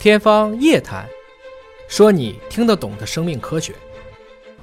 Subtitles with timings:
[0.00, 1.04] 天方夜谭，
[1.88, 3.74] 说你听得懂的生命科学。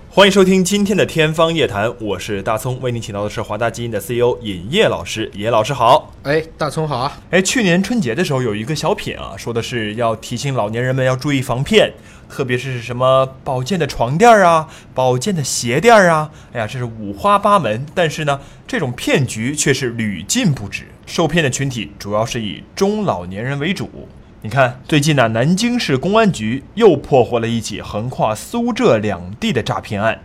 [0.09, 5.29] 欢迎收听今天的《天方夜谭》，我是大葱，为您请到的是华大基因的 CEO 尹烨老师。
[5.33, 6.13] 尹烨老师好。
[6.23, 7.21] 哎，大葱好啊！
[7.31, 11.91] 哎，去年春节的时候有一个小品啊，说的是要提醒老年人们要注意防骗，
[12.29, 17.85] 特别是什么保健的床垫啊、保健的鞋垫啊，哎呀，这是五花八门。
[17.93, 24.07] 但是呢，这种骗局却是屡禁不止，受骗的群体主要是以中老年人为主。
[24.45, 30.21] 你看，最近呢，南京市公安局又破获了一起横跨苏浙两地的诈骗案。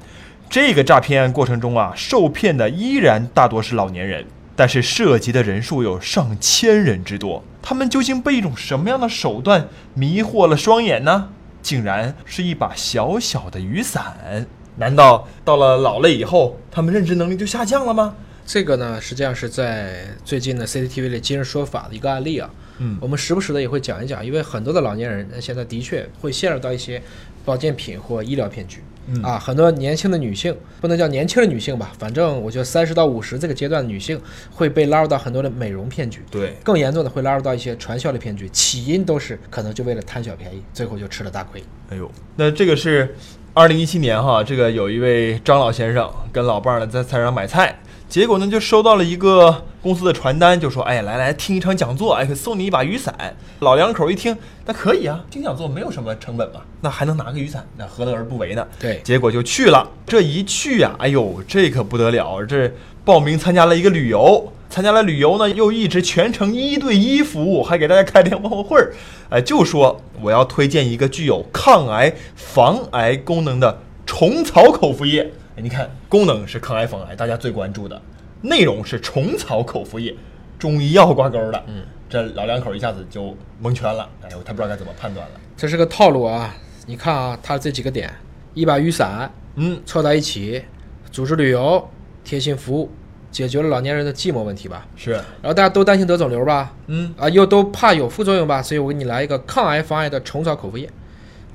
[0.50, 7.42] 这个诈骗案过程中啊，受骗的依然大多是老年人，但是涉及的人数有上千人之多。
[7.62, 11.30] 他们究竟被一种什么样的手段迷惑了双眼呢？
[11.62, 14.46] 竟然是一把小小的雨伞。
[14.76, 18.14] 难道到了老了以后，他们认知能力就下降了吗？
[18.44, 22.50] 这个呢，实际上是在最近的 CCTV 的今日说法的一个案例啊。
[22.82, 27.00] 嗯我们时不时的也会讲一讲，因为很多的老年人呃现在的确会陷入到一些
[27.44, 28.80] 保健品或医疗骗局。
[29.06, 34.20] 嗯啊，很多年轻的女性，不能叫年轻的女性吧，反正我觉得三十到五十这个阶段的女性
[34.52, 36.22] 会被拉入到很多的美容骗局。
[36.30, 41.62] 对，更严重的会拉入到一些传销的骗局，起因都是可能就为了贪小便宜，最后就吃了大亏。
[41.88, 43.16] 哎呦，那这个是
[43.52, 53.14] 二零一七年哈，这个有一位张老先生跟老伴儿呢在菜市场买菜，结果呢就收到了一个公司的传单，就说哎来来听一场讲座，哎送你一把雨伞。
[53.60, 54.36] 老两口一听，
[54.66, 58.66] 那可以啊，听讲座没有什么成本嘛，那还能拿个雨伞，那何乐而不为呢？
[58.80, 59.88] 对结果就去了。
[60.04, 62.72] 这一去呀、哎呦，这可不得了，这
[63.04, 64.52] 报名参加了一个旅游。
[64.68, 68.92] 参加了旅游呢，又一直全程一对一服务，还给大家开联欢会儿，
[69.28, 75.32] 哎，就说我要推荐一个具有抗癌、防癌功能的虫草口服液。
[75.60, 78.00] 哎，你看，功能是抗癌防癌，大家最关注的，
[78.40, 80.16] 内容是虫草口服液，
[80.58, 81.62] 中医药挂钩的。
[81.66, 85.34] 嗯，这老两口一下子就蒙圈了，哎呦，他不知道该怎么判断了。
[85.58, 86.56] 这是个套路啊！
[86.86, 88.10] 你看啊，他这几个点：
[88.54, 90.64] 一把雨伞嗯，凑在一起，
[91.10, 91.86] 组织旅游，
[92.24, 92.90] 贴心服务，
[93.30, 94.86] 解决了老年人的寂寞问题吧。
[94.96, 100.88] 是，然后大家都担心得肿瘤吧，嗯，啊，又都怕有副作用吧，所以我给你来一个抗癌防癌的虫草口服液，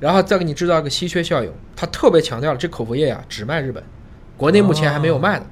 [0.00, 1.52] 然后再给你制造一个稀缺效应。
[1.74, 3.82] 他特别强调了这口服液呀、只卖日本，
[4.36, 5.46] 国内目前还没有卖的。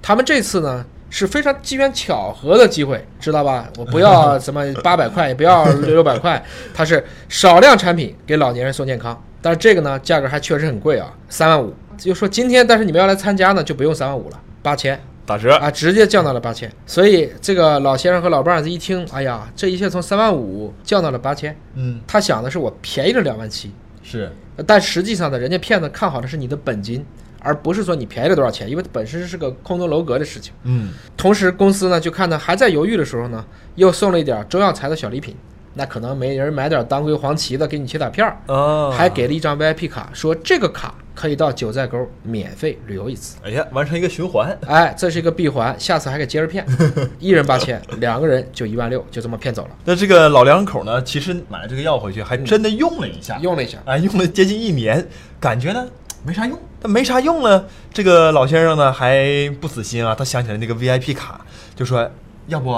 [0.00, 3.68] 他们这次呢是非常机缘巧合的机会，知道吧？
[3.76, 6.42] 我不要什么 八百块，也不要六六百块，
[6.74, 9.20] 它是少量产品给老年人送健康。
[9.40, 11.74] 但是这个呢，价格还确实很贵啊，三万五。
[11.96, 15.00] 就说今天，但是你们要来参加呢，就不用三万五了，八千。
[15.26, 15.54] 打折。
[15.56, 16.70] 啊，直接降到了八千。
[16.86, 23.72] 所以这个老先生和老伴儿一听，哎呀，这一切从三万五降到了八千，嗯，他想的是我便宜了两万七，
[24.10, 24.32] 是，
[24.66, 27.04] 但实际上呢，人家骗子看好的是你的本金，
[27.40, 30.54] 而不是说你便宜了多少钱，因为本身是个空中楼阁的事情。
[30.62, 35.36] 嗯，同时，公司呢就看他还在犹豫的时候呢，又送了一点中药材的小礼品。
[35.74, 43.38] 那可能没人买点当归黄芪的给你切点片儿，哦，还给了一张 VIP 卡，说这个卡可以到九寨沟免费旅游一次。
[43.42, 44.56] 哎呀，完成一个循环。
[44.68, 46.64] 哎，这是一个闭环，下次还给接着骗，
[47.18, 49.70] 一人八千，两个人就一万六，就这么骗走了。
[49.84, 55.04] 那这个老两口呢，其实买了这个药回去，还真的用了一下，用了一下，哎，用了接近一年，
[55.40, 55.84] 感觉呢
[56.24, 56.56] 没啥用。
[56.80, 62.08] 但没啥用呢，这个老先生呢还不死心啊，他想起来那个 VIP 卡，就说
[62.46, 62.70] 要不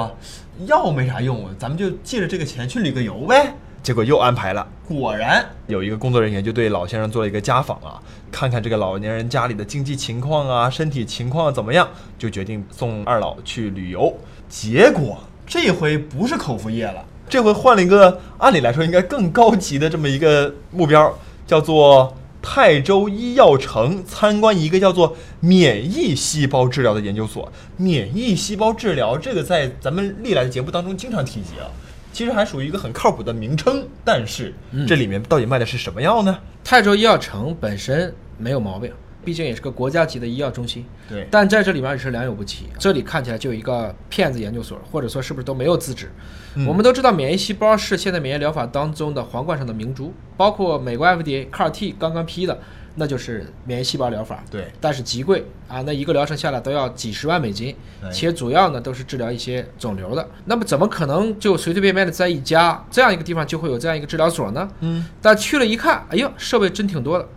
[0.65, 3.55] 药没啥用，咱们就借着这个钱去旅个游呗。
[3.83, 14.15] 结果又安排了，果然有一个工作人员就对老先生做了一个家访啊，看看这个老年人家里的经济情况啊、身体情况怎么样，就决定送二老去旅游。
[14.49, 27.51] 结果这回不是口服液了，这回换了一个按理来说应该更高级的这么一个目标，叫做泰州医药城参观一个叫做免疫细胞治疗的研究所。
[27.77, 31.69] 免疫细胞治疗这个在咱们历来的节目当中经常提及啊，
[32.21, 33.83] 其实还属于一个很靠谱的名称。
[34.05, 34.53] 但是
[34.87, 36.39] 这里面到底卖的是什么药呢？
[36.63, 38.93] 泰州医药城本身没有毛病，
[39.25, 40.85] 毕竟也是个国家级的医药中心。
[41.09, 42.67] 对但在这里面也是良莠不齐。
[42.79, 46.11] 这里看起来就有一个骗子研究所，或者说是不是都没有资质？
[46.57, 52.61] 嗯我们都知道，免疫细胞是现在免疫疗法当中的皇冠上的明珠，包括美国 FDA CAR T 刚刚批的，
[52.95, 54.43] 那就是免疫细胞疗法。
[54.51, 60.29] 对但是极贵啊，那一个疗程下来都要几十万美金哎，且主要呢都是治疗一些肿瘤的。
[60.45, 64.69] 那么怎么可能就随随便便的在一家这样一个地方就会有这样一个治疗所呢？
[64.81, 67.29] 嗯，但去了一看，哎呦，设备真挺多的。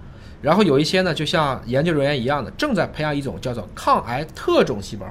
[0.42, 5.06] 然后有一些呢，就像研究人员一样的，正在培养一种叫做抗癌特种细胞，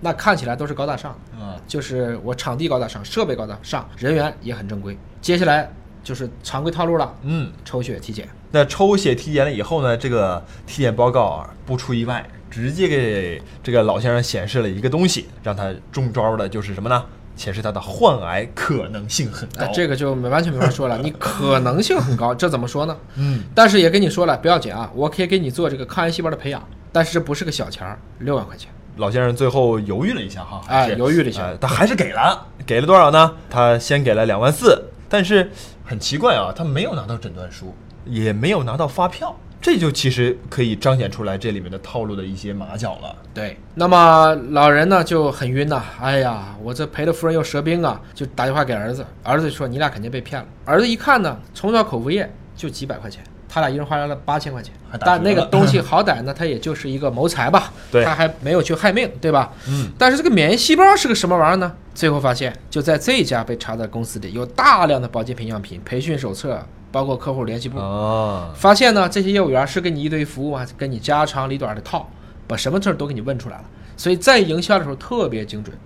[0.00, 4.98] 那看起来都是高大上，啊，就是我场地高大上，设备高大上，人员也很正规。
[5.20, 5.72] 接下来
[6.02, 8.28] 就是常规套路了，嗯，抽血体检。
[8.52, 17.04] 那抽血体检了以后呢，这个体检报告啊，不出意外，直接给这个老先生显示了一个东西，让他中招的就是什么呢？
[17.34, 19.64] 显示他的患癌可能性很高。
[19.64, 22.94] 哎，这个就没完全没法说了，你 可能性很高，这怎么说呢？
[23.16, 26.62] 嗯，但是也跟你说了，不要紧啊，我可以给你做这个抗癌细胞的培养，
[26.92, 28.70] 但是这不是个小钱儿，六万块钱。
[28.98, 33.34] 老先生最后犹豫了一下哈，还哎犹豫了一下呃他还是给了，给了多少呢？
[33.48, 35.50] 他先给了两万四，但是
[35.86, 43.14] 很奇怪啊，他没有拿到诊断书，也没有拿到发票，这就其实可以彰显出来这里面的套路的一些马脚了。
[43.32, 50.46] 对，那么老人呢就很晕呐、哎呀，我这赔了夫人又折兵啊，就打电话给儿子，儿子说你俩肯定被骗了。
[50.64, 59.52] 儿子一看呢，从小口服液就几百块钱，他俩一人花了八千块钱但那个东西好歹呢，他也就是一个谋财吧，对他还没有去害命，对吧？
[59.68, 61.72] 嗯，但是这个免疫细胞是个什么玩意儿呢？
[61.94, 67.78] 最后发现，就在这家被查的公司里，有大量的保健品样品、培训手册，包括客户联系簿。
[67.78, 72.08] 啊，发现呢，这些业务员是给你一堆服务啊，跟你家长里短的套，
[72.46, 73.64] 把什么事儿都给你问出来了。
[73.96, 75.76] 所以在营销的时候特别精准。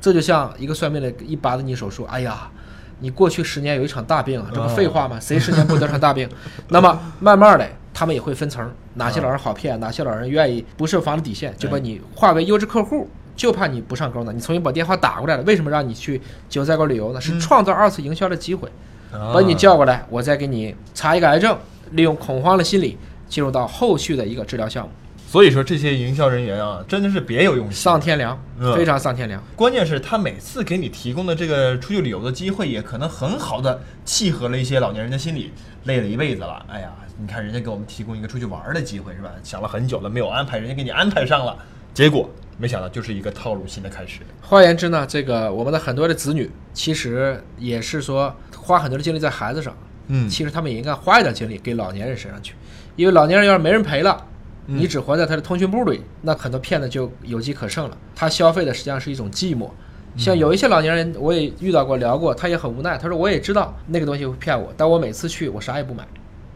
[0.00, 2.50] 这就像一个算命的一巴子你手说：“哎呀，
[2.98, 5.18] 你过去十年有一场大病啊，这不废话吗？
[5.20, 6.28] 谁十年不得场大病？”
[6.70, 13.08] 那么慢慢的，他们也会分层，哪些老人好骗，哪些老人愿意不设防的底线，就把你划为优质客户。
[13.34, 15.42] 就怕你不上钩呢，你重新把电话打过来了。
[15.44, 16.20] 为什么让你去
[16.50, 17.20] 九寨沟旅游呢？
[17.20, 18.68] 是创造二次营销的机会。
[19.12, 21.56] 把你叫过来，我再给你查一个癌症，
[21.92, 22.96] 利用恐慌的心理
[23.28, 24.90] 进入到后续的一个治疗项目，
[25.26, 27.74] 所以说这些营销人员啊，真的是别有用心。
[27.74, 29.42] 丧天良嗯，非常丧天良。
[29.54, 35.52] 关键是，他每次给你提供的这个出去旅游的机会，也可能很好的契合了一些老年人的心理。
[35.84, 39.32] 累了一辈子了，哎呀，你看人家给我们提供一个出去玩的机会，是吧？
[39.42, 41.56] 想了很久了，没有安排，人家给你安排上了，
[41.92, 42.30] 结果
[42.62, 44.20] 没想到就是一个套路新的开始。
[44.40, 49.76] 换言之呢，这个我们的很多的子女，其实也是说花很多的精力在孩子上，
[50.06, 52.54] 嗯其实他们也应该花一点精力给老年人身上去，
[52.94, 54.28] 因为老年人要是没人陪了。
[54.66, 57.98] 你只活在他的通讯簿里，那很多骗子就有机可乘了。
[58.14, 59.68] 他消费的实际上是一种寂寞。
[60.16, 62.96] 像有一些老年人，我也遇到过聊过，他也很无奈。
[62.96, 66.06] 他说我也知道那个东西会骗我，但我每次去我啥也不买，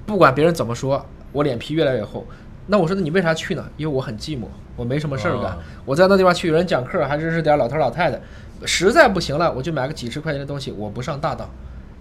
[0.06, 2.24] 不管别人怎么说，我脸皮越来越厚。
[2.66, 3.64] 那我说那你为啥去呢？
[3.76, 5.58] 因为我很寂寞，我没什么事儿干哦。
[5.84, 8.20] 我在那地方去，有人讲课，还认识点老头老太太。
[8.64, 11.48] 实在不行了，我就买个几十块钱的东西，我不上大当。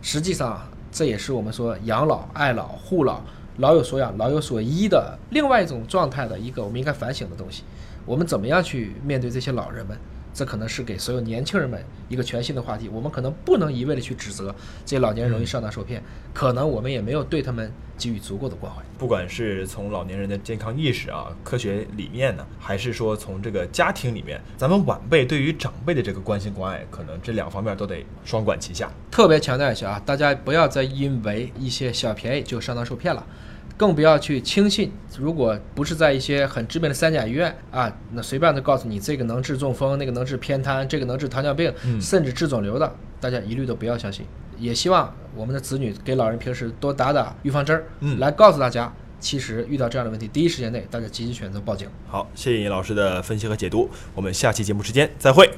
[0.01, 3.21] 实际上啊，这也是我们说养老、爱老、护老、
[3.57, 7.63] 老有所养、老有所依的另外一种状态的一个我们应该反省的东西。
[8.06, 9.97] 我们怎么样去面对这些老人们？
[10.35, 12.89] 这可能是给所有年轻人们一个全新的话题。
[12.89, 14.53] 我们可能不能一味的去指责
[14.85, 16.03] 这些老年人容易上当受骗，
[16.33, 18.83] 可能我们也没有对他们给予足够的关怀。
[18.97, 28.91] 不管是从老年人的健康意识啊、科学理念呢，还是说从这个家庭里面，咱们晚辈对于长辈的这个关心关爱，可能这两方面都得双管齐下。
[29.09, 33.25] 特别强调一下啊，大家不要再因为一些小便宜就上当受骗了，
[33.77, 34.92] 更不要去轻信。
[35.18, 44.25] 如果不是在一些很知名的三甲医院啊，那随便都告诉你这个能治中风，那个能治偏瘫，这个能治糖尿病，嗯甚至治肿瘤的，大家一律都不要相信。
[44.57, 51.89] 也希望我们的子女给老人平时多打打预防针儿，嗯来告诉大家，其实遇到这样的问题，第一时间内大家积极选择报警。
[52.07, 55.50] 好，谢谢尹老师的分析和解读，我们下期节目时间再会。